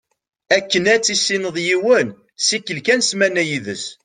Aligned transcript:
Akken 0.57 0.83
ad 0.93 1.01
tissineḍ 1.03 1.55
yiwen, 1.65 2.09
ssikel 2.41 2.79
kan 2.85 3.01
ssmana 3.03 3.43
yid-s. 3.49 3.85